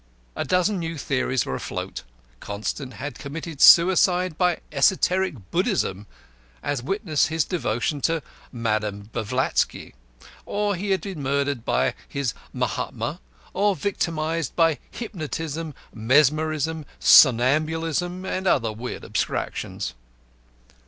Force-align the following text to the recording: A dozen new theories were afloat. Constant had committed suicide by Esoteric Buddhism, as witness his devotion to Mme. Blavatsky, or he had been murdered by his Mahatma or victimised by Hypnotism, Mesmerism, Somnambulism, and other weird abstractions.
A 0.35 0.43
dozen 0.43 0.79
new 0.79 0.97
theories 0.97 1.45
were 1.45 1.53
afloat. 1.53 2.01
Constant 2.39 2.93
had 2.95 3.19
committed 3.19 3.61
suicide 3.61 4.35
by 4.35 4.61
Esoteric 4.71 5.51
Buddhism, 5.51 6.07
as 6.63 6.81
witness 6.81 7.27
his 7.27 7.45
devotion 7.45 8.01
to 8.01 8.23
Mme. 8.51 9.01
Blavatsky, 9.11 9.93
or 10.47 10.73
he 10.73 10.89
had 10.89 11.01
been 11.01 11.21
murdered 11.21 11.63
by 11.63 11.93
his 12.07 12.33
Mahatma 12.51 13.19
or 13.53 13.75
victimised 13.75 14.55
by 14.55 14.79
Hypnotism, 14.89 15.75
Mesmerism, 15.93 16.83
Somnambulism, 16.99 18.25
and 18.25 18.47
other 18.47 18.73
weird 18.73 19.05
abstractions. 19.05 19.93